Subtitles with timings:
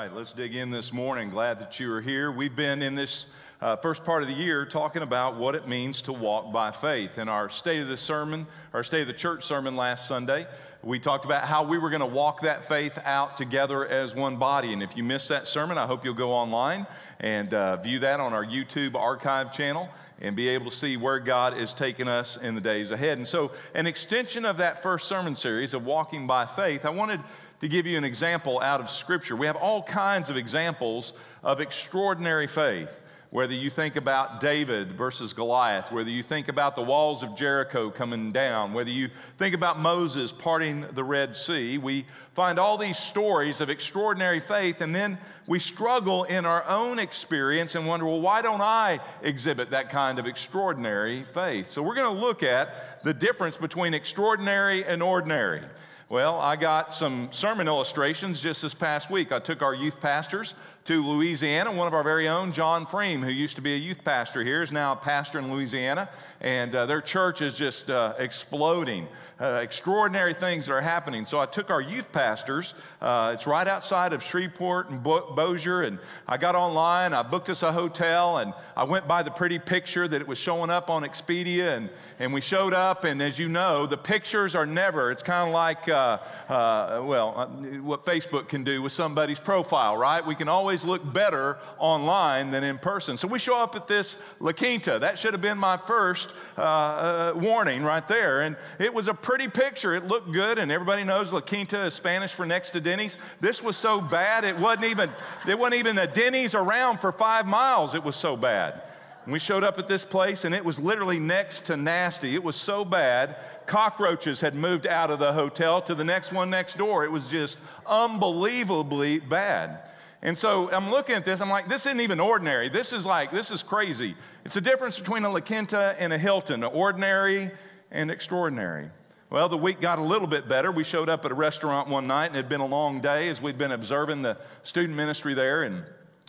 [0.00, 1.28] right, let's dig in this morning.
[1.28, 2.32] Glad that you are here.
[2.32, 3.26] We've been in this
[3.60, 7.18] uh, first part of the year talking about what it means to walk by faith.
[7.18, 10.46] In our State of the Sermon, our State of the Church sermon last Sunday,
[10.82, 14.36] we talked about how we were going to walk that faith out together as one
[14.36, 14.72] body.
[14.72, 16.86] And if you missed that sermon, I hope you'll go online
[17.18, 19.90] and uh, view that on our YouTube archive channel
[20.22, 23.18] and be able to see where God is taking us in the days ahead.
[23.18, 27.20] And so, an extension of that first sermon series of walking by faith, I wanted
[27.60, 29.36] to give you an example out of Scripture.
[29.36, 32.90] We have all kinds of examples of extraordinary faith.
[33.30, 37.88] Whether you think about David versus Goliath, whether you think about the walls of Jericho
[37.88, 42.98] coming down, whether you think about Moses parting the Red Sea, we find all these
[42.98, 48.20] stories of extraordinary faith, and then we struggle in our own experience and wonder, well,
[48.20, 51.70] why don't I exhibit that kind of extraordinary faith?
[51.70, 55.62] So we're going to look at the difference between extraordinary and ordinary.
[56.10, 59.30] Well, I got some sermon illustrations just this past week.
[59.30, 61.70] I took our youth pastors to Louisiana.
[61.72, 64.62] One of our very own, John Freem, who used to be a youth pastor here,
[64.62, 66.08] is now a pastor in Louisiana.
[66.40, 69.06] And uh, their church is just uh, exploding.
[69.38, 71.24] Uh, extraordinary things that are happening.
[71.24, 72.74] So I took our youth pastors.
[73.00, 75.82] Uh, it's right outside of Shreveport and Bo- Bossier.
[75.82, 77.14] And I got online.
[77.14, 78.38] I booked us a hotel.
[78.38, 81.76] And I went by the pretty picture that it was showing up on Expedia.
[81.76, 83.04] And, and we showed up.
[83.04, 87.48] And as you know, the pictures are never, it's kind of like, uh, uh, well,
[87.82, 90.26] what Facebook can do with somebody's profile, right?
[90.26, 93.16] We can always always look better online than in person.
[93.16, 95.00] So we show up at this La Quinta.
[95.00, 98.42] That should have been my first uh, uh, warning right there.
[98.42, 99.96] And it was a pretty picture.
[99.96, 103.18] It looked good, and everybody knows La Quinta is Spanish for next to Denny's.
[103.40, 105.10] This was so bad, it wasn't even,
[105.44, 107.96] there wasn't even a Denny's around for five miles.
[107.96, 108.80] It was so bad.
[109.24, 112.34] And we showed up at this place and it was literally next to nasty.
[112.34, 116.48] It was so bad, cockroaches had moved out of the hotel to the next one
[116.48, 117.04] next door.
[117.04, 119.90] It was just unbelievably bad.
[120.22, 122.68] And so I'm looking at this, I'm like, this isn't even ordinary.
[122.68, 124.14] This is like, this is crazy.
[124.44, 127.50] It's the difference between a La Quinta and a Hilton, ordinary
[127.90, 128.90] and extraordinary.
[129.30, 130.72] Well, the week got a little bit better.
[130.72, 133.28] We showed up at a restaurant one night, and it had been a long day
[133.28, 135.84] as we'd been observing the student ministry there, and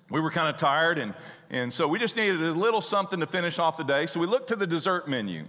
[0.10, 1.14] we were kind of tired, and,
[1.50, 4.06] and so we just needed a little something to finish off the day.
[4.06, 5.46] So we looked to the dessert menu.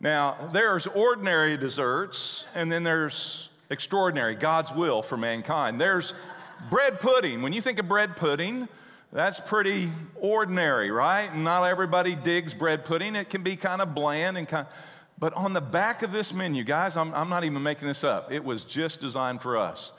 [0.00, 5.80] Now, there's ordinary desserts, and then there's extraordinary, God's will for mankind.
[5.80, 6.14] There's
[6.70, 7.42] bread pudding.
[7.42, 8.68] When you think of bread pudding,
[9.12, 11.34] that's pretty ordinary, right?
[11.34, 13.14] Not everybody digs bread pudding.
[13.14, 14.66] It can be kind of bland and kind
[15.18, 18.30] but on the back of this menu, guys, I'm, I'm not even making this up.
[18.30, 19.92] It was just designed for us.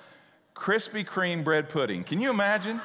[0.56, 2.04] Krispy Kreme bread pudding.
[2.04, 2.80] Can you imagine?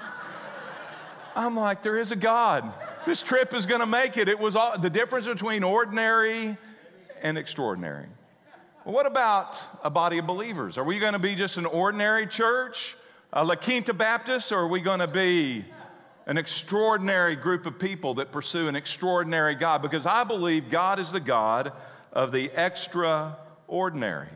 [1.35, 2.73] I'm like, there is a God.
[3.05, 4.29] This trip is going to make it.
[4.29, 6.57] It was all, the difference between ordinary
[7.21, 8.07] and extraordinary.
[8.85, 10.79] Well, what about a body of believers?
[10.79, 12.97] Are we going to be just an ordinary church?
[13.35, 15.65] A La Quinta Baptist, or are we going to be
[16.27, 19.81] an extraordinary group of people that pursue an extraordinary God?
[19.81, 21.73] Because I believe God is the God
[22.13, 24.29] of the extraordinary.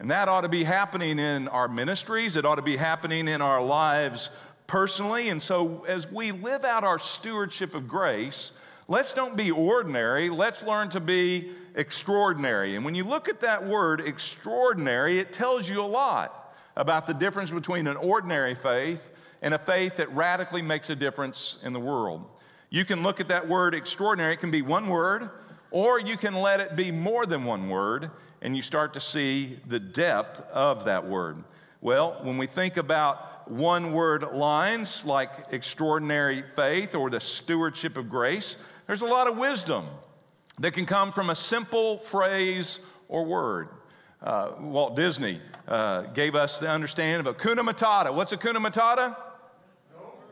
[0.00, 3.40] And that ought to be happening in our ministries, it ought to be happening in
[3.40, 4.30] our lives
[4.66, 5.28] personally.
[5.28, 8.50] And so, as we live out our stewardship of grace,
[8.88, 12.74] let's don't be ordinary, let's learn to be extraordinary.
[12.74, 16.41] And when you look at that word extraordinary, it tells you a lot
[16.76, 19.02] about the difference between an ordinary faith
[19.42, 22.24] and a faith that radically makes a difference in the world.
[22.70, 25.28] You can look at that word extraordinary, it can be one word,
[25.70, 29.58] or you can let it be more than one word, and you start to see
[29.66, 31.42] the depth of that word.
[31.80, 38.08] Well, when we think about one word lines like extraordinary faith or the stewardship of
[38.08, 38.56] grace,
[38.86, 39.86] there's a lot of wisdom
[40.58, 42.78] that can come from a simple phrase
[43.08, 43.68] or word
[44.22, 48.12] uh, Walt Disney uh, gave us the understanding of Hakuna Matata.
[48.12, 49.16] What's Hakuna Matata?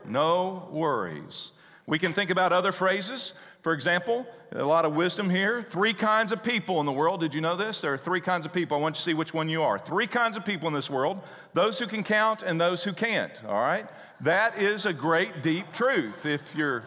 [0.05, 1.51] No worries.
[1.87, 3.33] We can think about other phrases.
[3.61, 5.61] For example, a lot of wisdom here.
[5.61, 7.19] Three kinds of people in the world.
[7.19, 7.81] Did you know this?
[7.81, 8.77] There are three kinds of people.
[8.77, 9.77] I want you to see which one you are.
[9.77, 11.21] Three kinds of people in this world
[11.53, 13.33] those who can count and those who can't.
[13.45, 13.87] All right?
[14.21, 16.83] That is a great, deep truth if you're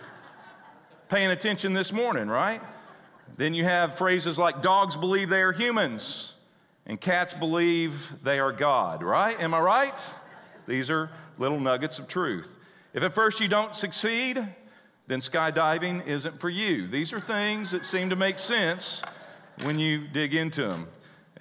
[1.09, 2.61] paying attention this morning, right?
[3.37, 6.35] Then you have phrases like dogs believe they are humans
[6.87, 9.39] and cats believe they are God, right?
[9.41, 10.01] Am I right?
[10.67, 12.49] These are little nuggets of truth.
[12.93, 14.47] If at first you don't succeed,
[15.07, 16.87] then skydiving isn't for you.
[16.87, 19.03] These are things that seem to make sense
[19.63, 20.89] when you dig into them.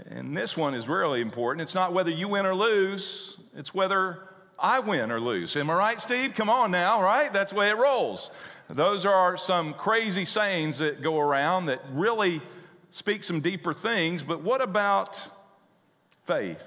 [0.07, 1.61] And this one is really important.
[1.61, 5.55] It's not whether you win or lose, it's whether I win or lose.
[5.55, 6.33] Am I right, Steve?
[6.33, 7.31] Come on now, right?
[7.31, 8.31] That's the way it rolls.
[8.69, 12.41] Those are some crazy sayings that go around that really
[12.93, 15.19] speak some deeper things, but what about
[16.25, 16.63] faith?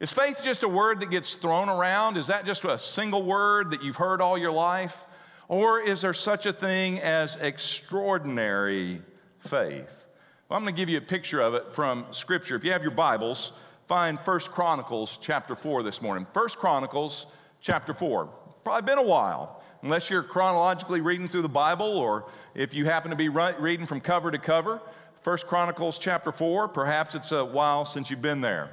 [0.00, 2.16] Is faith just a word that gets thrown around?
[2.16, 5.06] Is that just a single word that you've heard all your life?
[5.46, 9.00] Or is there such a thing as extraordinary
[9.46, 10.06] faith?
[10.48, 12.56] Well, I'm going to give you a picture of it from Scripture.
[12.56, 13.52] If you have your Bibles,
[13.86, 16.26] find 1 Chronicles chapter 4 this morning.
[16.32, 17.26] 1 Chronicles
[17.60, 18.28] chapter 4.
[18.64, 22.26] Probably been a while, unless you're chronologically reading through the Bible or
[22.56, 24.80] if you happen to be reading from cover to cover.
[25.22, 28.70] 1 Chronicles chapter 4, perhaps it's a while since you've been there.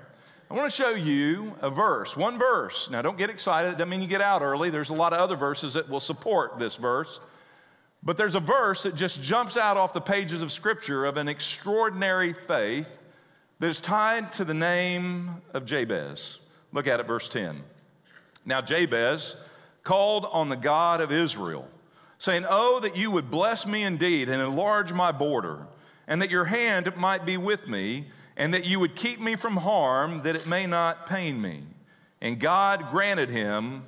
[0.49, 2.89] I want to show you a verse, one verse.
[2.89, 3.69] Now, don't get excited.
[3.69, 4.69] It doesn't mean you get out early.
[4.69, 7.19] There's a lot of other verses that will support this verse.
[8.01, 11.27] But there's a verse that just jumps out off the pages of Scripture of an
[11.27, 12.87] extraordinary faith
[13.59, 16.39] that is tied to the name of Jabez.
[16.71, 17.61] Look at it, verse 10.
[18.45, 19.35] Now, Jabez
[19.83, 21.67] called on the God of Israel,
[22.19, 25.67] saying, Oh, that you would bless me indeed and enlarge my border,
[26.07, 28.05] and that your hand might be with me
[28.37, 31.63] and that you would keep me from harm, that it may not pain me.
[32.21, 33.83] And God granted him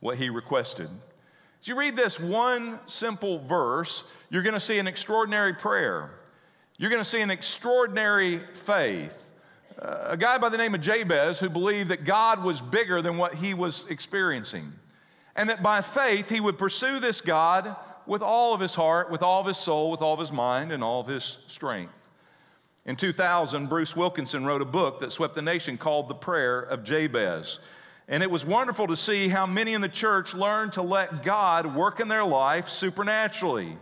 [0.00, 0.88] what he requested.
[1.60, 6.10] As you read this one simple verse, you're going to see an extraordinary prayer.
[6.76, 9.16] You're going to see an extraordinary faith.
[9.80, 13.16] Uh, a guy by the name of Jabez who believed that God was bigger than
[13.16, 14.72] what he was experiencing.
[15.36, 17.74] And that by faith he would pursue this God
[18.06, 20.72] with all of his heart, with all of his soul, with all of his mind,
[20.72, 21.92] and all of his strength.
[22.86, 26.84] In 2000, Bruce Wilkinson wrote a book that swept the nation called The Prayer of
[26.84, 27.60] Jabez.
[28.08, 31.74] And it was wonderful to see how many in the church learned to let God
[31.74, 33.78] work in their life supernaturally.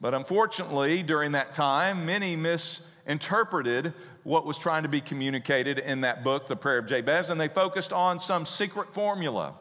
[0.00, 3.94] But unfortunately, during that time, many misinterpreted
[4.24, 7.48] what was trying to be communicated in that book, The Prayer of Jabez, and they
[7.48, 9.54] focused on some secret formula.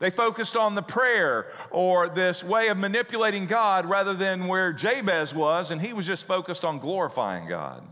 [0.00, 5.34] They focused on the prayer or this way of manipulating God rather than where Jabez
[5.34, 7.86] was, and he was just focused on glorifying God.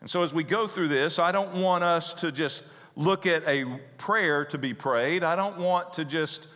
[0.00, 2.62] And so, as we go through this, I don't want us to just
[2.94, 3.64] look at a
[3.98, 5.24] prayer to be prayed.
[5.24, 6.46] I don't want to just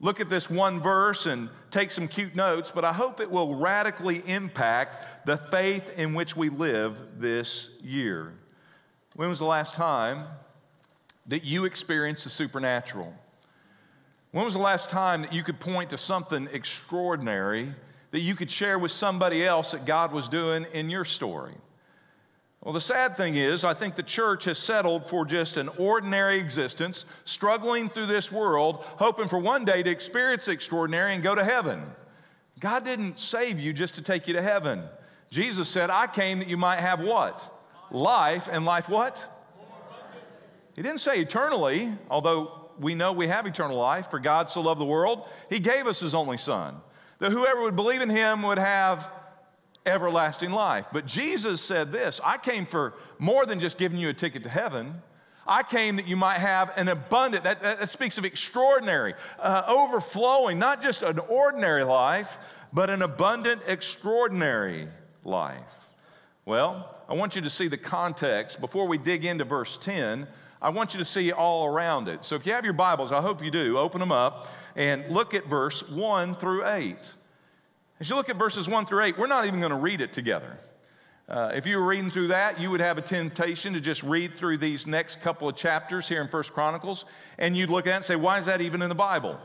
[0.00, 3.54] look at this one verse and take some cute notes, but I hope it will
[3.54, 8.32] radically impact the faith in which we live this year.
[9.14, 10.24] When was the last time
[11.26, 13.12] that you experienced the supernatural?
[14.32, 17.72] When was the last time that you could point to something extraordinary
[18.12, 21.54] that you could share with somebody else that God was doing in your story?
[22.62, 26.38] Well, the sad thing is, I think the church has settled for just an ordinary
[26.38, 31.34] existence, struggling through this world, hoping for one day to experience the extraordinary and go
[31.34, 31.82] to heaven.
[32.60, 34.84] God didn't save you just to take you to heaven.
[35.30, 37.42] Jesus said, I came that you might have what?
[37.90, 39.22] Life, and life what?
[40.74, 44.80] He didn't say eternally, although we know we have eternal life, for God so loved
[44.80, 46.76] the world, He gave us His only Son,
[47.18, 49.08] that whoever would believe in Him would have
[49.86, 50.86] everlasting life.
[50.92, 54.48] But Jesus said this I came for more than just giving you a ticket to
[54.48, 55.02] heaven.
[55.46, 60.58] I came that you might have an abundant, that, that, speaks of extraordinary, uh, overflowing,
[60.58, 62.38] not just an ordinary life,
[62.72, 64.86] but an abundant, extraordinary
[65.24, 65.58] life.
[66.44, 68.60] Well, I want you to see the context.
[68.60, 70.28] Before we dig into verse 10,
[70.62, 72.24] I want you to see all around it.
[72.24, 75.34] So if you have your Bibles, I hope you do, open them up and look
[75.34, 76.96] at verse 1 through 8.
[77.98, 80.12] As you look at verses 1 through 8, we're not even going to read it
[80.12, 80.56] together.
[81.28, 84.36] Uh, if you were reading through that, you would have a temptation to just read
[84.36, 87.06] through these next couple of chapters here in First Chronicles,
[87.38, 89.40] and you'd look at it and say, why is that even in the Bible?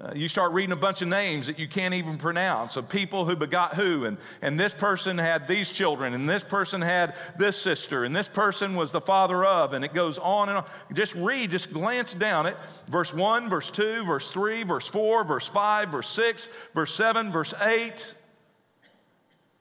[0.00, 3.24] Uh, you start reading a bunch of names that you can't even pronounce of people
[3.24, 7.56] who begot who, and, and this person had these children, and this person had this
[7.56, 10.64] sister, and this person was the father of, and it goes on and on.
[10.94, 12.56] Just read, just glance down it.
[12.88, 17.54] Verse 1, verse 2, verse 3, verse 4, verse 5, verse 6, verse 7, verse
[17.60, 18.14] 8.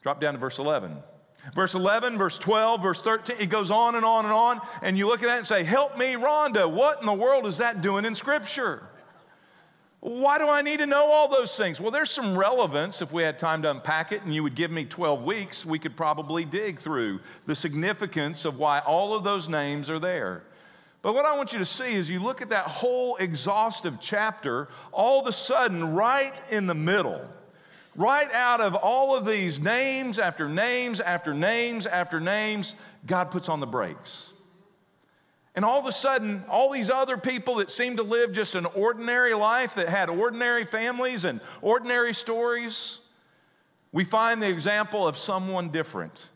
[0.02, 0.98] Drop down to verse 11.
[1.54, 4.62] Verse 11, verse 12, verse 13, it goes on and on and on.
[4.82, 6.72] And you look at that and say, Help me, Rhonda.
[6.72, 8.90] What in the world is that doing in Scripture?
[10.06, 11.80] Why do I need to know all those things?
[11.80, 13.02] Well, there's some relevance.
[13.02, 15.80] If we had time to unpack it and you would give me 12 weeks, we
[15.80, 20.44] could probably dig through the significance of why all of those names are there.
[21.04, 24.68] But what I want you to see is you look at that whole exhaustive chapter,
[24.92, 27.22] all of a sudden, right in the middle,
[27.96, 32.76] right out of all of these names after names after names after names,
[33.08, 34.33] God puts on the brakes.
[35.56, 38.66] And all of a sudden, all these other people that seemed to live just an
[38.66, 43.00] ordinary life, that had ordinary families and ordinary stories,
[43.92, 46.30] we find the example of someone different,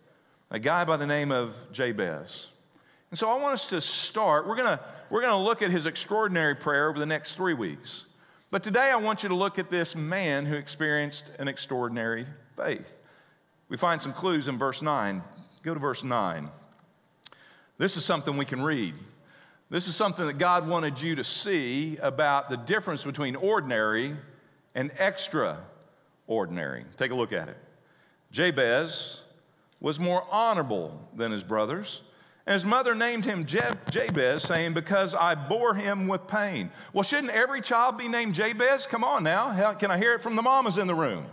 [0.52, 2.48] a guy by the name of Jabez.
[3.10, 4.48] And so I want us to start.
[4.48, 4.78] We're going
[5.10, 8.06] we're going to look at his extraordinary prayer over the next three weeks.
[8.52, 12.86] But today I want you to look at this man who experienced an extraordinary faith.
[13.70, 15.22] We find some clues in verse 9.
[15.64, 16.50] Go to verse 9.
[17.78, 18.94] This is something we can read.
[19.70, 24.16] This is something that God wanted you to see about the difference between ordinary
[24.76, 26.86] and extraordinary.
[26.98, 27.58] Take a look at it.
[28.32, 29.22] Jabez
[29.80, 32.02] was more honorable than his brothers.
[32.48, 36.72] And his mother named him Jabez, saying, Because I bore him with pain.
[36.94, 38.86] Well, shouldn't every child be named Jabez?
[38.86, 39.74] Come on now.
[39.74, 41.26] Can I hear it from the mamas in the room?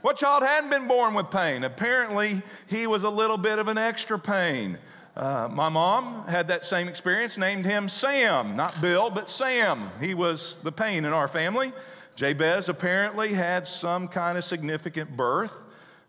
[0.00, 1.64] What child hadn't been born with pain?
[1.64, 4.78] Apparently, he was a little bit of an extra pain.
[5.16, 9.90] Uh, my mom had that same experience, named him Sam, not Bill, but Sam.
[10.00, 11.72] He was the pain in our family.
[12.16, 15.52] Jabez apparently had some kind of significant birth.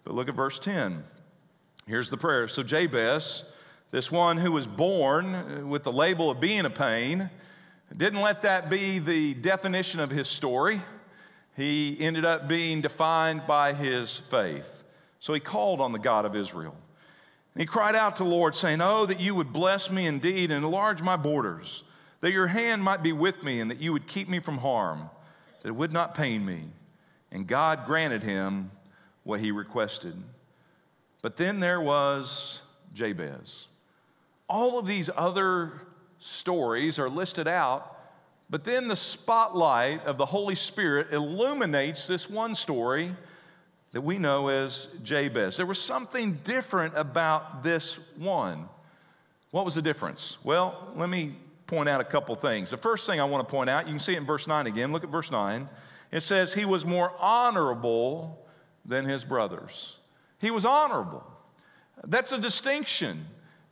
[0.04, 1.04] But look at verse 10.
[1.88, 2.48] Here's the prayer.
[2.48, 3.46] So Jabez
[3.92, 7.30] this one who was born with the label of being a pain
[7.96, 10.82] didn't let that be the definition of his story.
[11.56, 14.84] He ended up being defined by his faith.
[15.20, 16.76] So he called on the God of Israel.
[17.56, 20.52] And he cried out to the Lord, saying, Oh, that you would bless me indeed
[20.52, 21.84] and enlarge my borders,
[22.20, 25.10] that your hand might be with me, and that you would keep me from harm,
[25.62, 26.66] that it would not pain me.
[27.32, 28.72] And God granted him
[29.24, 30.22] what he requested.
[31.22, 32.62] But then there was
[32.94, 33.68] Jabez.
[34.50, 35.72] All of these other
[36.20, 37.98] stories are listed out,
[38.50, 43.16] but then the spotlight of the Holy Spirit illuminates this one story
[43.96, 45.56] that we know as Jabez.
[45.56, 48.68] There was something different about this one.
[49.52, 50.38] What was the difference?
[50.44, 52.70] Well, let me point out a couple things.
[52.70, 54.68] The first thing I want to point out, you can see it in verse 9
[54.68, 54.92] again.
[54.92, 55.70] Look at verse 9.
[56.12, 58.46] It says, He was more honorable
[58.84, 59.96] than his brothers.
[60.42, 61.24] He was honorable.
[62.04, 63.26] That's a distinction.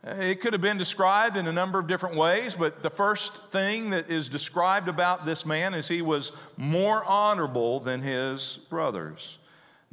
[0.04, 3.90] It could have been described in a number of different ways, but the first thing
[3.90, 9.36] that is described about this man is he was more honorable than his brothers.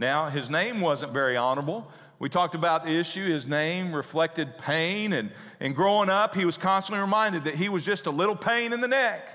[0.02, 1.88] Now, his name wasn't very honorable.
[2.18, 3.24] We talked about the issue.
[3.28, 5.30] His name reflected pain, and,
[5.60, 8.82] and growing up, he was constantly reminded that he was just a little pain in
[8.82, 9.30] the neck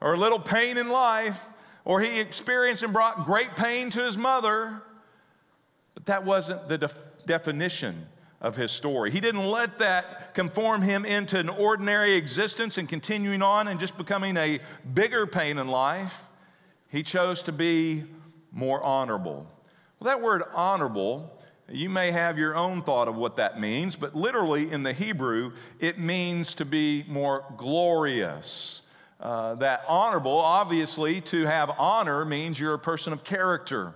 [0.00, 1.44] or a little pain in life,
[1.84, 4.80] or he experienced and brought great pain to his mother.
[5.92, 8.06] But that wasn't the def- definition
[8.40, 9.10] of his story.
[9.10, 13.98] He didn't let that conform him into an ordinary existence and continuing on and just
[13.98, 14.60] becoming a
[14.94, 16.24] bigger pain in life.
[16.88, 18.04] He chose to be
[18.50, 19.52] more honorable.
[19.98, 24.14] Well, that word honorable, you may have your own thought of what that means, but
[24.14, 28.82] literally in the Hebrew, it means to be more glorious.
[29.18, 33.94] Uh, that honorable, obviously, to have honor means you're a person of character.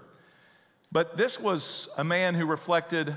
[0.91, 3.17] But this was a man who reflected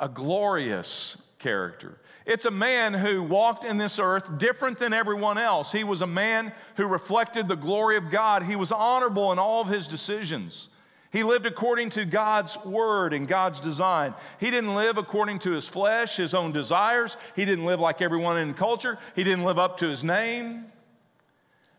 [0.00, 1.98] a glorious character.
[2.24, 5.70] It's a man who walked in this earth different than everyone else.
[5.70, 8.42] He was a man who reflected the glory of God.
[8.42, 10.68] He was honorable in all of his decisions.
[11.10, 14.14] He lived according to God's word and God's design.
[14.38, 17.16] He didn't live according to his flesh, his own desires.
[17.34, 18.98] He didn't live like everyone in culture.
[19.16, 20.66] He didn't live up to his name.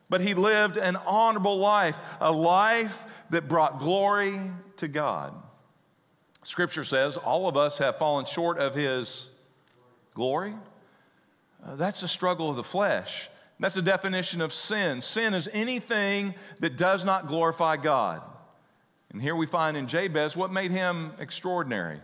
[0.10, 4.40] But he lived an honorable life, a life that brought glory
[4.78, 5.34] to God.
[6.44, 9.28] Scripture says all of us have fallen short of His
[10.14, 10.56] glory.
[11.66, 13.30] Uh, that's a struggle of the flesh.
[13.60, 15.02] That's a definition of sin.
[15.02, 18.24] Sin is anything that does not glorify God.
[19.12, 22.00] And here we find in Jabez what made him extraordinary.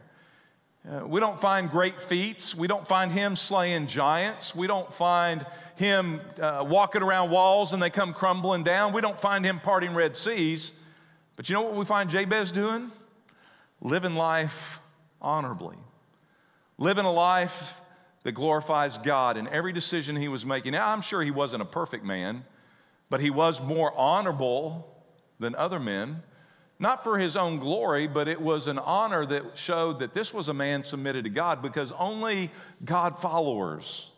[0.90, 2.56] Uh, we don't find great feats.
[2.56, 4.56] We don't find him slaying giants.
[4.56, 5.46] We don't find
[5.76, 8.94] him uh, walking around walls and they come crumbling down.
[8.94, 10.72] We don't find him parting Red Seas.
[11.36, 12.92] But you know what we find Jabez doing?
[13.82, 14.80] living life
[15.22, 15.78] honorably,
[16.78, 17.80] living a life
[18.24, 20.74] that glorifies God in every decision he was making.
[20.74, 22.44] Now, I'm sure he wasn't a perfect man,
[23.10, 24.88] but he was more honorable
[25.40, 26.24] than other men,
[26.80, 30.48] not for his own glory, but it was an honor that showed that this was
[30.48, 32.52] a man submitted to God because only
[32.86, 34.12] God followers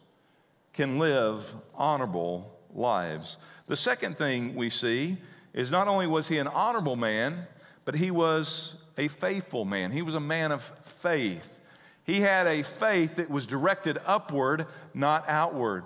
[0.74, 3.38] can live honorable lives.
[3.68, 5.18] The second thing we see
[5.54, 7.48] is not only was he an honorable man,
[7.86, 9.92] but he was a faithful man.
[9.92, 11.60] He was a man of faith.
[12.04, 15.84] He had a faith that was directed upward, not outward.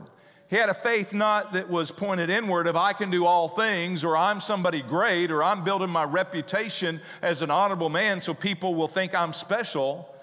[0.50, 4.03] He had a faith not that was pointed inward of I can do all things
[4.03, 8.75] or I'm somebody great or I'm building my reputation as an honorable man so people
[8.75, 10.13] will think I'm special.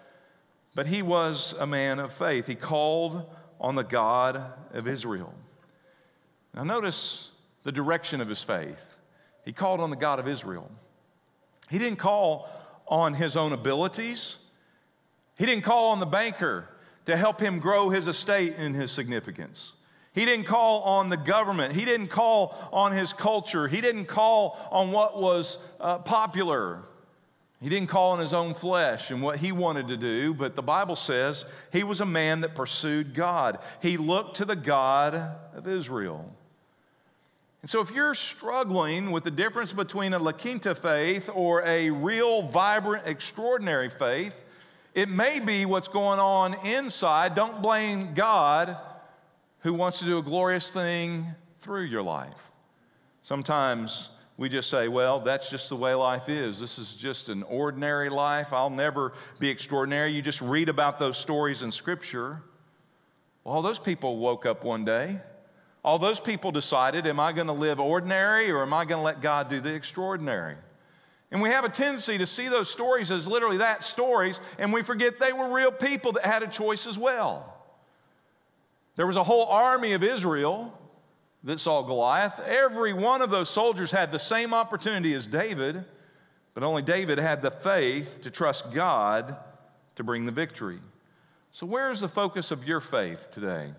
[0.74, 2.46] But he was a man of faith.
[2.46, 3.28] He called
[3.60, 4.40] on the God
[4.72, 5.34] of Israel.
[6.54, 7.28] Now, notice
[7.64, 8.96] the direction of his faith.
[9.44, 10.70] He called on the God of Israel.
[11.70, 12.48] He didn't call
[12.86, 14.38] on his own abilities.
[15.38, 16.68] He didn't call on the banker
[17.06, 19.72] to help him grow his estate and his significance.
[20.12, 21.74] He didn't call on the government.
[21.74, 23.68] He didn't call on his culture.
[23.68, 26.82] He didn't call on what was uh, popular.
[27.60, 30.62] He didn't call on his own flesh and what he wanted to do, but the
[30.62, 33.58] Bible says he was a man that pursued God.
[33.82, 36.28] He looked to the God of Israel.
[37.60, 41.90] And so, if you're struggling with the difference between a La Quinta faith or a
[41.90, 44.34] real, vibrant, extraordinary faith,
[44.94, 47.34] it may be what's going on inside.
[47.34, 48.78] Don't blame God
[49.60, 51.26] who wants to do a glorious thing
[51.58, 52.50] through your life.
[53.22, 56.58] Sometimes we just say, well, that's just the way life is.
[56.58, 58.54] This is just an ordinary life.
[58.54, 60.12] I'll never be extraordinary.
[60.12, 62.42] You just read about those stories in Scripture.
[63.44, 65.18] Well, all those people woke up one day.
[65.84, 69.04] All those people decided, am I going to live ordinary or am I going to
[69.04, 70.56] let God do the extraordinary?
[71.30, 74.82] And we have a tendency to see those stories as literally that stories, and we
[74.82, 77.59] forget they were real people that had a choice as well.
[78.96, 80.76] There was a whole army of Israel
[81.44, 82.38] that saw Goliath.
[82.40, 85.84] Every one of those soldiers had the same opportunity as David,
[86.54, 89.36] but only David had the faith to trust God
[89.96, 90.80] to bring the victory.
[91.52, 93.72] So, where is the focus of your faith today?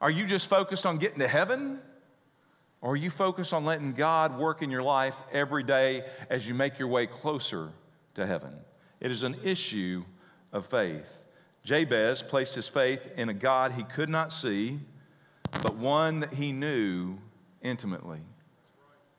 [0.00, 1.80] Are you just focused on getting to heaven?
[2.80, 6.54] Or are you focused on letting God work in your life every day as you
[6.54, 7.70] make your way closer
[8.14, 8.54] to heaven?
[9.00, 10.04] It is an issue
[10.52, 11.10] of faith.
[11.66, 14.78] Jabez placed his faith in a God he could not see,
[15.62, 17.18] but one that he knew
[17.60, 18.20] intimately.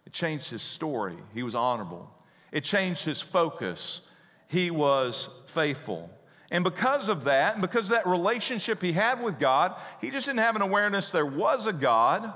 [0.05, 1.17] It changed his story.
[1.33, 2.09] He was honorable.
[2.53, 3.99] It changed his focus.
[4.47, 6.09] He was faithful.
[6.49, 10.25] And because of that, and because of that relationship he had with God, he just
[10.25, 12.33] didn't have an awareness there was a God,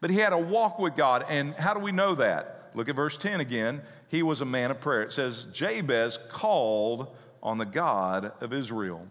[0.00, 1.26] but he had a walk with God.
[1.28, 2.70] And how do we know that?
[2.74, 3.82] Look at verse 10 again.
[4.08, 5.02] He was a man of prayer.
[5.02, 9.06] It says, Jabez called on the God of Israel.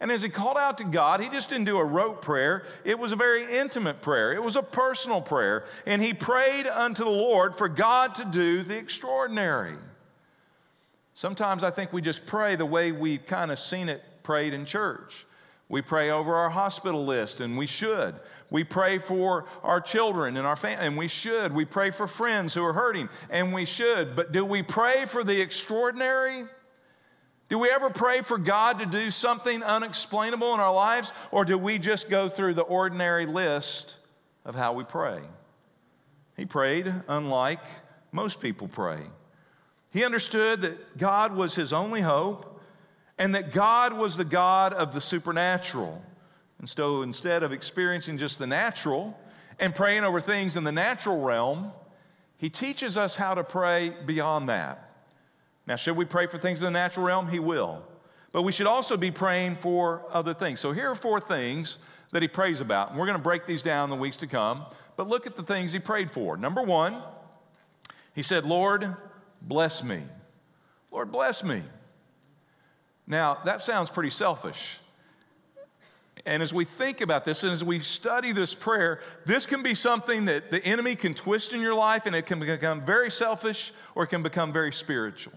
[0.00, 2.66] And as he called out to God, he just didn't do a rote prayer.
[2.84, 4.32] It was a very intimate prayer.
[4.32, 5.64] It was a personal prayer.
[5.86, 9.76] And he prayed unto the Lord for God to do the extraordinary.
[11.14, 14.66] Sometimes I think we just pray the way we've kind of seen it prayed in
[14.66, 15.26] church.
[15.68, 18.14] We pray over our hospital list, and we should.
[18.50, 21.52] We pray for our children and our family, and we should.
[21.52, 24.14] We pray for friends who are hurting, and we should.
[24.14, 26.44] But do we pray for the extraordinary?
[27.48, 31.56] Do we ever pray for God to do something unexplainable in our lives, or do
[31.56, 33.94] we just go through the ordinary list
[34.44, 35.20] of how we pray?
[36.36, 37.60] He prayed unlike
[38.10, 39.00] most people pray.
[39.90, 42.60] He understood that God was his only hope
[43.16, 46.02] and that God was the God of the supernatural.
[46.58, 49.18] And so instead of experiencing just the natural
[49.58, 51.72] and praying over things in the natural realm,
[52.38, 54.95] he teaches us how to pray beyond that.
[55.66, 57.28] Now, should we pray for things in the natural realm?
[57.28, 57.82] He will.
[58.32, 60.60] But we should also be praying for other things.
[60.60, 61.78] So here are four things
[62.12, 62.90] that he prays about.
[62.90, 64.66] And we're going to break these down in the weeks to come.
[64.96, 66.36] But look at the things he prayed for.
[66.36, 67.02] Number one,
[68.14, 68.94] he said, Lord,
[69.42, 70.02] bless me.
[70.90, 71.62] Lord, bless me.
[73.06, 74.78] Now, that sounds pretty selfish.
[76.24, 79.74] And as we think about this and as we study this prayer, this can be
[79.74, 83.72] something that the enemy can twist in your life and it can become very selfish
[83.94, 85.34] or it can become very spiritual.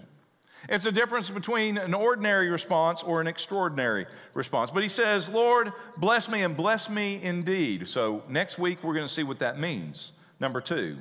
[0.68, 4.72] It's a difference between an ordinary response or an extraordinary response.
[4.72, 7.88] But he says, Lord, bless me and bless me indeed.
[7.88, 10.12] So next week we're going to see what that means.
[10.40, 10.98] Number two.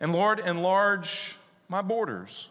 [0.00, 1.36] And Lord, enlarge
[1.68, 2.48] my borders.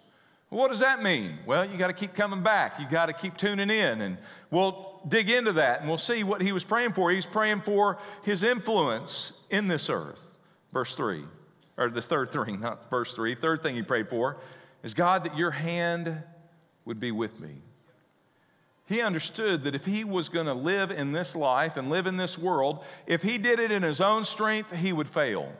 [0.49, 1.39] What does that mean?
[1.45, 2.79] Well, you got to keep coming back.
[2.79, 4.01] You got to keep tuning in.
[4.01, 4.17] And
[4.51, 7.11] we'll dig into that and we'll see what he was praying for.
[7.11, 10.19] He's praying for his influence in this earth.
[10.71, 11.23] Verse 3,
[11.77, 13.35] or the third thing, not verse 3.
[13.35, 14.37] Third thing he prayed for
[14.85, 16.15] is God, that your hand
[16.85, 17.55] would be with me.
[18.85, 22.17] He understood that if he was going to live in this life and live in
[22.17, 25.51] this world, if he did it in his own strength, he would fail.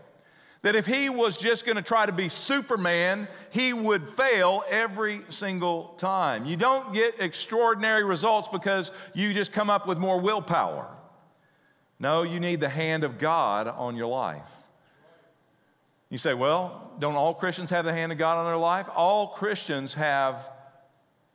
[0.61, 5.23] That if he was just going to try to be Superman, he would fail every
[5.29, 6.45] single time.
[6.45, 10.87] You don't get extraordinary results because you just come up with more willpower.
[11.97, 14.64] No, you need the hand of God on your life.
[16.09, 18.87] You say, well, don't all Christians have the hand of God on their life?
[18.95, 20.47] All Christians have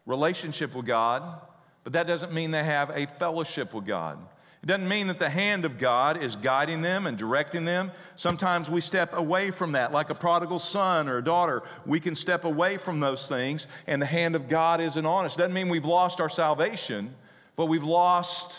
[0.06, 1.40] relationship with God,
[1.84, 4.18] but that doesn't mean they have a fellowship with God.
[4.62, 7.90] It doesn't mean that the hand of God is guiding them and directing them.
[8.16, 11.62] Sometimes we step away from that, like a prodigal son or a daughter.
[11.86, 15.34] We can step away from those things, and the hand of God isn't on us.
[15.34, 17.14] It doesn't mean we've lost our salvation,
[17.56, 18.58] but we've lost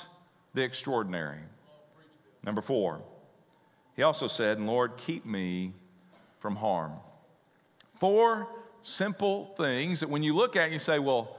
[0.56, 1.38] the extraordinary.
[2.44, 3.02] Number four,
[3.96, 5.74] he also said, Lord, keep me
[6.42, 6.94] from harm.
[8.00, 8.48] Four
[8.82, 11.38] simple things that when you look at, you say, well,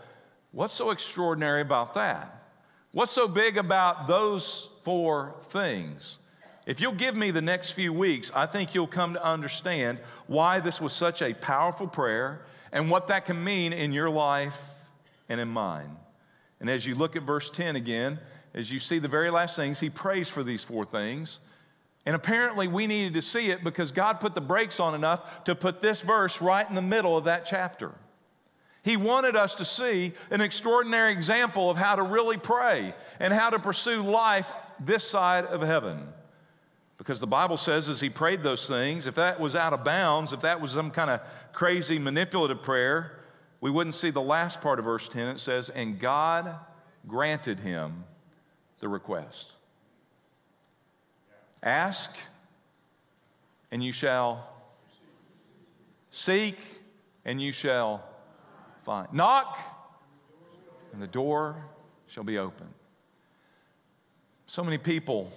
[0.53, 2.45] what's so extraordinary about that?
[2.93, 6.19] What's so big about those four things?
[6.65, 10.61] If you'll give me the next few weeks, I think you'll come to understand why
[10.61, 14.71] this was such a powerful prayer and what that can mean in your life
[15.29, 15.97] and in mine.
[16.61, 18.21] And as you look at verse 10 again,
[18.55, 21.41] as you see the very last things, he prays for these four things.
[22.05, 25.55] And apparently, we needed to see it because God put the brakes on enough to
[25.55, 27.93] put this verse right in the middle of that chapter.
[28.83, 33.51] He wanted us to see an extraordinary example of how to really pray and how
[33.51, 36.09] to pursue life this side of heaven.
[36.99, 40.33] Because the Bible says, as he prayed those things, if that was out of bounds,
[40.33, 41.21] if that was some kind of
[41.53, 43.21] crazy manipulative prayer,
[43.61, 45.29] we wouldn't see the last part of verse 10.
[45.29, 46.57] It says, And God
[47.07, 48.05] granted him
[48.81, 49.53] the request.
[51.63, 52.11] Ask,
[53.71, 54.49] and you shall
[56.11, 56.59] seek,
[57.25, 58.03] and you shall
[58.85, 59.13] find.
[59.13, 59.59] Knock,
[60.93, 61.65] and the door
[62.07, 62.67] shall be open.
[64.47, 65.33] So many people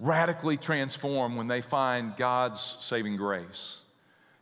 [0.00, 3.80] radically transform when they find God's saving grace.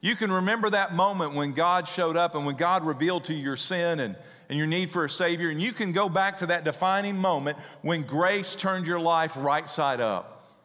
[0.04, 3.42] You can remember that moment when God showed up and when God revealed to you
[3.42, 4.16] your sin and,
[4.50, 7.56] and your need for a Savior, and you can go back to that defining moment
[7.80, 10.58] when grace turned your life right side up.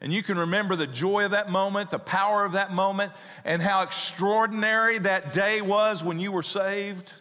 [0.00, 3.10] And you can remember the joy of that moment, the power of that moment,
[3.44, 7.12] and how extraordinary that day was when you were saved.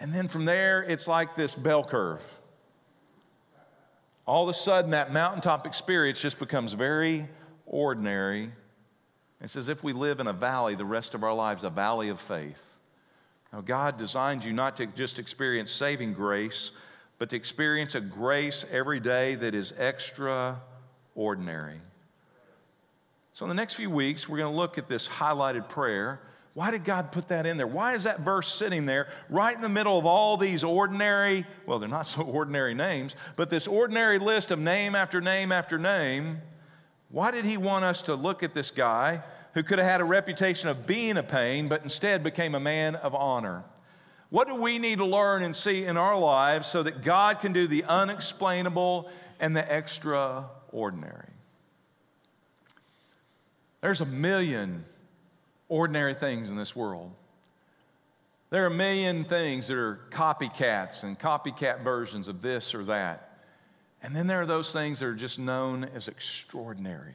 [0.00, 2.22] And then from there, it's like this bell curve.
[4.24, 7.28] All of a sudden, that mountaintop experience just becomes very
[7.66, 8.50] ordinary.
[9.40, 12.08] It's as if we live in a valley the rest of our lives, a valley
[12.08, 12.62] of faith.
[13.52, 16.72] Now, God designed you not to just experience saving grace,
[17.18, 20.60] but to experience a grace every day that is extra
[21.14, 21.80] ordinary.
[23.32, 26.20] So, in the next few weeks, we're going to look at this highlighted prayer.
[26.54, 27.68] Why did God put that in there?
[27.68, 31.78] Why is that verse sitting there right in the middle of all these ordinary, well,
[31.78, 36.42] they're not so ordinary names, but this ordinary list of name after name after name?
[37.10, 39.22] Why did He want us to look at this guy
[39.54, 42.96] who could have had a reputation of being a pain, but instead became a man
[42.96, 43.64] of honor?
[44.30, 47.52] What do we need to learn and see in our lives so that God can
[47.54, 51.30] do the unexplainable and the extraordinary?
[53.80, 54.84] There's a million
[55.68, 57.10] ordinary things in this world.
[58.50, 63.27] There are a million things that are copycats and copycat versions of this or that.
[64.02, 67.14] And then there are those things that are just known as extraordinary.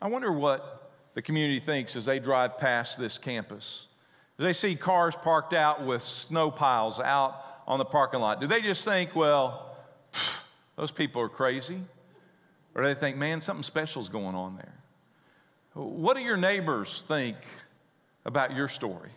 [0.00, 3.86] I wonder what the community thinks as they drive past this campus.
[4.38, 8.40] Do they see cars parked out with snow piles out on the parking lot?
[8.40, 9.76] Do they just think, well,
[10.76, 11.80] those people are crazy.
[12.74, 14.74] Or do they think, man, something special is going on there.
[15.72, 17.36] What do your neighbors think
[18.24, 19.10] about your story?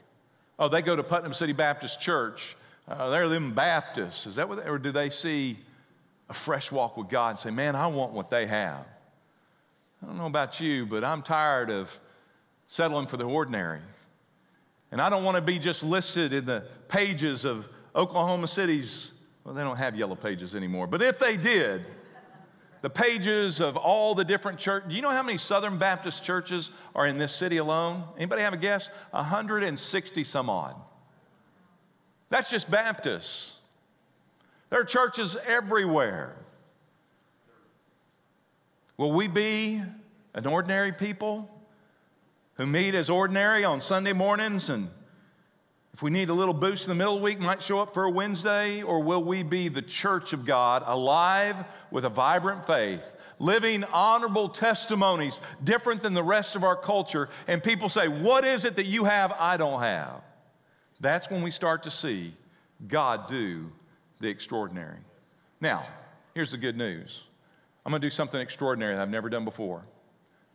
[0.58, 2.56] Oh, they go to Putnam City Baptist Church.
[2.90, 4.26] Uh, they're them Baptists.
[4.26, 5.60] Is that what they, or do they see
[6.28, 8.86] a fresh walk with God and say, man, I want what they have?
[10.02, 11.90] I don't know about you, but I'm tired of
[12.68, 13.82] settling for the ordinary.
[14.92, 19.12] And I don't want to be just listed in the pages of Oklahoma City's
[19.44, 20.86] well, they don't have yellow pages anymore.
[20.88, 21.86] But if they did,
[22.82, 24.90] the pages of all the different churches.
[24.90, 28.04] Do you know how many Southern Baptist churches are in this city alone?
[28.16, 28.90] Anybody have a guess?
[29.12, 30.76] 160 some odd.
[32.30, 33.56] That's just Baptists.
[34.70, 36.36] There are churches everywhere.
[38.98, 39.82] Will we be
[40.34, 41.50] an ordinary people
[42.56, 44.90] who meet as ordinary on Sunday mornings and
[46.00, 47.94] if we need a little boost in the middle of the week, might show up
[47.94, 51.58] for a Wednesday, or will we be the church of God, alive
[51.92, 53.04] with a vibrant faith,
[53.38, 57.28] living honorable testimonies, different than the rest of our culture?
[57.50, 60.22] And people say, What is it that you have I don't have?
[61.00, 62.34] That's when we start to see
[62.88, 63.72] God do
[64.20, 64.98] the extraordinary.
[65.62, 65.86] Now,
[66.34, 67.24] here's the good news
[67.86, 69.84] I'm going to do something extraordinary that I've never done before.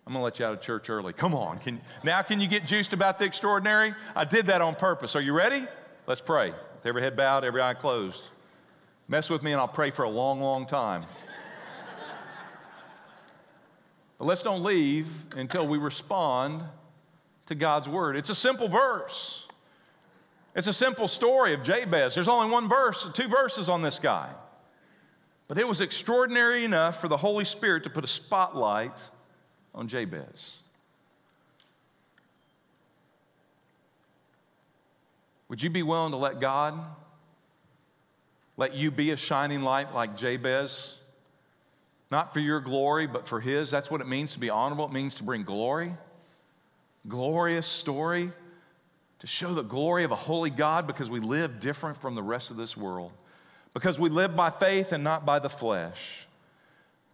[0.06, 1.14] I'm going to let you out of church early.
[1.14, 1.58] Come on.
[1.58, 3.94] Can, now, can you get juiced about the extraordinary?
[4.14, 5.16] I did that on purpose.
[5.16, 5.66] Are you ready?
[6.06, 6.50] Let's pray.
[6.50, 8.24] With every head bowed, every eye closed.
[9.08, 11.04] Mess with me, and I'll pray for a long, long time.
[14.18, 16.62] but let's don't leave until we respond
[17.46, 18.16] to God's word.
[18.16, 19.43] It's a simple verse.
[20.54, 22.14] It's a simple story of Jabez.
[22.14, 24.30] There's only one verse, two verses on this guy.
[25.48, 28.98] But it was extraordinary enough for the Holy Spirit to put a spotlight
[29.74, 30.56] on Jabez.
[35.48, 36.78] Would you be willing to let God
[38.56, 40.94] let you be a shining light like Jabez?
[42.10, 43.70] Not for your glory, but for His.
[43.70, 44.86] That's what it means to be honorable.
[44.86, 45.94] It means to bring glory.
[47.08, 48.32] Glorious story
[49.24, 52.50] to show the glory of a holy God because we live different from the rest
[52.50, 53.10] of this world.
[53.72, 56.26] Because we live by faith and not by the flesh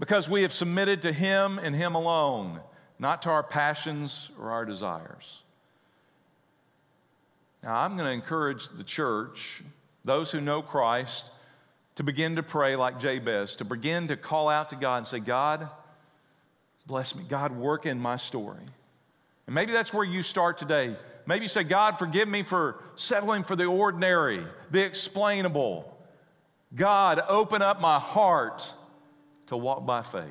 [0.01, 2.61] because we have submitted to Him and Him alone.
[2.99, 5.43] not to our passions or our desires.
[7.63, 9.63] Now, I'm going to encourage the church,
[10.05, 11.31] those who know Christ,
[11.97, 15.19] to begin to pray like Jabez, to begin to call out to God and say,
[15.19, 15.71] God,
[16.87, 17.25] bless me.
[17.27, 18.67] God, work in my story.
[19.51, 20.97] And maybe that's where you start today.
[21.27, 25.93] Maybe you say, God, forgive me for settling for the ordinary, the explainable.
[26.73, 28.63] God, open up my heart
[29.49, 30.23] to walk by faith.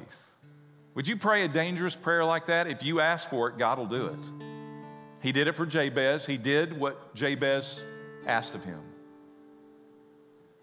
[0.96, 2.68] Would you pray a dangerous prayer like that?
[2.68, 4.20] If you ask for it, God will do it.
[5.22, 6.26] He did it for Jabez.
[6.26, 7.82] He did what Jabez
[8.26, 8.80] asked of him.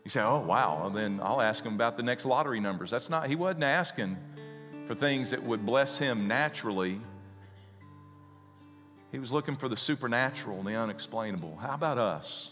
[0.03, 2.89] You say, oh, wow, well, then I'll ask him about the next lottery numbers.
[2.89, 4.17] That's not, he wasn't asking
[4.87, 7.03] for things that would bless him naturally.
[9.17, 11.57] He was looking for the supernatural and the unexplainable.
[11.57, 12.51] How about us?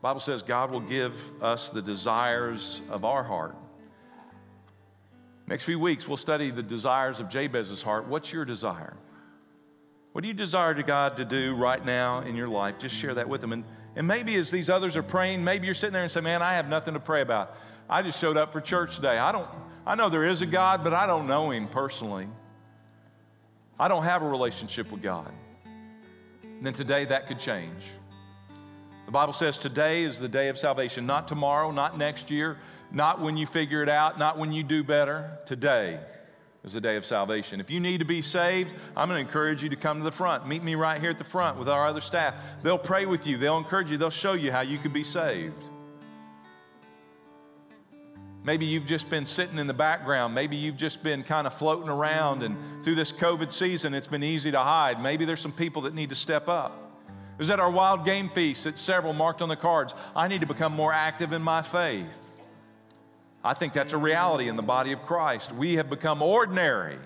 [0.00, 3.56] Bible says God will give us the desires of our heart.
[5.46, 8.06] Next few weeks, we'll study the desires of Jabez's heart.
[8.06, 8.96] What's your desire?
[10.12, 12.78] What do you desire to God to do right now in your life?
[12.78, 13.52] Just share that with him.
[13.52, 13.64] And,
[13.96, 16.54] and maybe as these others are praying, maybe you're sitting there and say, Man, I
[16.54, 17.54] have nothing to pray about.
[17.86, 19.18] I just showed up for church today.
[19.18, 19.48] I don't,
[19.86, 22.28] I know there is a God, but I don't know him personally.
[23.78, 25.32] I don't have a relationship with God.
[26.62, 27.82] Then today that could change.
[29.06, 32.58] The Bible says today is the day of salvation, not tomorrow, not next year,
[32.90, 35.38] not when you figure it out, not when you do better.
[35.44, 36.00] Today
[36.64, 37.60] is the day of salvation.
[37.60, 40.12] If you need to be saved, I'm going to encourage you to come to the
[40.12, 40.46] front.
[40.48, 42.34] Meet me right here at the front with our other staff.
[42.62, 45.62] They'll pray with you, they'll encourage you, they'll show you how you can be saved.
[48.44, 50.34] Maybe you've just been sitting in the background.
[50.34, 54.22] Maybe you've just been kind of floating around, and through this COVID season, it's been
[54.22, 55.02] easy to hide.
[55.02, 56.80] Maybe there's some people that need to step up.
[57.08, 59.94] It was at our wild game feast that several marked on the cards.
[60.14, 62.06] I need to become more active in my faith.
[63.42, 65.50] I think that's a reality in the body of Christ.
[65.52, 66.98] We have become ordinary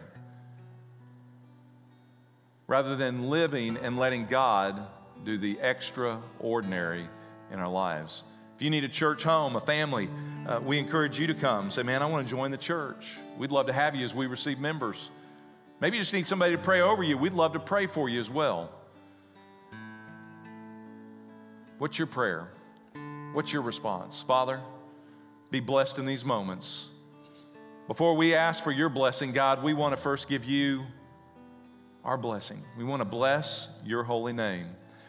[2.67, 4.87] rather than living and letting God
[5.25, 7.09] do the extraordinary
[7.51, 8.23] in our lives.
[8.55, 10.09] If you need a church home, a family,
[10.49, 11.71] uh, we encourage you to come.
[11.71, 13.19] Say, man, I want to join the church.
[13.37, 15.11] We'd love to have you as we receive members.
[15.81, 17.19] Maybe you just need somebody to pray over you.
[17.19, 18.71] We'd love to pray for you as well.
[21.77, 22.49] What's your prayer?
[23.35, 24.25] What's your response?
[24.27, 24.61] Father,
[25.51, 26.87] be blessed in these moments.
[27.87, 30.85] Before we ask for your blessing, God, we want to first give you
[32.05, 32.65] our blessing.
[32.77, 34.69] We want to bless your holy name.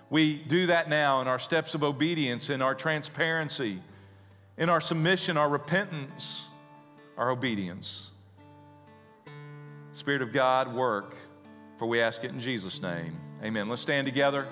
[0.09, 3.81] We do that now in our steps of obedience, in our transparency,
[4.59, 6.45] in our submission, our repentance,
[7.17, 8.11] our obedience.
[9.93, 11.15] Spirit of God, work,
[11.79, 13.17] for we ask it in Jesus' name.
[13.41, 13.69] Amen.
[13.69, 14.47] Let's stand together.